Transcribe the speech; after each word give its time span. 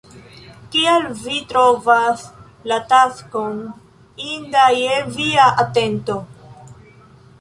Kial 0.75 1.03
vi 1.25 1.35
trovas 1.51 2.23
la 2.71 2.79
taskon 2.93 3.61
inda 4.31 4.65
je 4.79 4.99
via 5.19 5.47
atento? 5.67 6.21